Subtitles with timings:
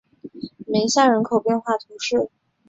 [0.65, 2.31] 梅塞人口变化图示